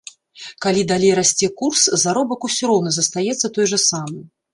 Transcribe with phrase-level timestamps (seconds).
[0.65, 4.19] Калі далей расце курс, заробак усё роўна застаецца той жа самы.